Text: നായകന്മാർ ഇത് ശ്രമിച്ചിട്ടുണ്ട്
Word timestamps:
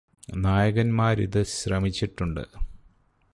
നായകന്മാർ 0.35 1.21
ഇത് 1.21 1.43
ശ്രമിച്ചിട്ടുണ്ട് 1.51 2.43